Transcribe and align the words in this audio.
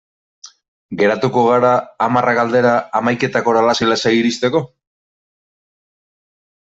Geratuko 1.01 1.43
gara 1.47 1.73
hamarrak 2.07 2.41
aldera, 2.45 2.71
hamaiketarako 3.01 3.53
lasai-lasai 3.69 4.15
iristeko? 4.21 4.63